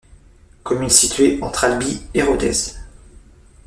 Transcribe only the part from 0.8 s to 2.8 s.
située entre Albi et Rodez.